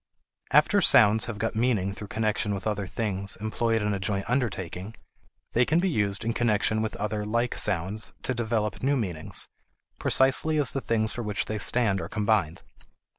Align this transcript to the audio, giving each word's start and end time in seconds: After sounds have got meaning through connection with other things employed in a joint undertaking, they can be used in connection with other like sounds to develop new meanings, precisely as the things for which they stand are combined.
After 0.51 0.81
sounds 0.81 1.25
have 1.25 1.37
got 1.37 1.55
meaning 1.55 1.93
through 1.93 2.07
connection 2.07 2.55
with 2.55 2.65
other 2.65 2.87
things 2.87 3.35
employed 3.35 3.83
in 3.83 3.93
a 3.93 3.99
joint 3.99 4.27
undertaking, 4.27 4.95
they 5.53 5.63
can 5.63 5.77
be 5.79 5.91
used 5.91 6.25
in 6.25 6.33
connection 6.33 6.81
with 6.81 6.95
other 6.95 7.23
like 7.23 7.55
sounds 7.55 8.11
to 8.23 8.33
develop 8.33 8.81
new 8.81 8.97
meanings, 8.97 9.47
precisely 9.99 10.57
as 10.57 10.71
the 10.71 10.81
things 10.81 11.11
for 11.11 11.21
which 11.21 11.45
they 11.45 11.59
stand 11.59 12.01
are 12.01 12.09
combined. 12.09 12.63